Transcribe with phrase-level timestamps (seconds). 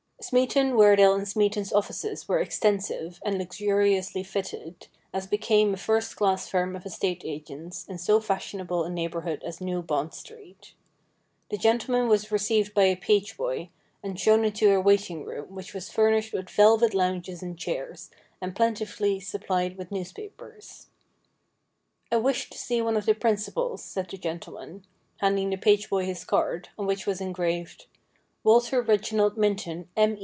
[0.23, 6.47] Smeaton, Weardale & Smeaton's offices were extensive, and luxuriously fitted, as became a first class
[6.47, 10.75] firm of estate agents in so fashionable a neighbourhood as New Bond Street.
[11.49, 13.71] The gentleman was received by a page boy,
[14.03, 18.55] and shown into a waiting room, which was furnished with velvet lounges and chairs, and
[18.55, 20.89] plentifully supplied with news papers.
[22.11, 24.85] THE BLOOD DRIPS 203' I wish to see one of the principals,' said the gentleman,
[25.17, 27.87] handing the page boy his card, on which was engraved:
[28.43, 30.17] Waltee Reginald Minton, M.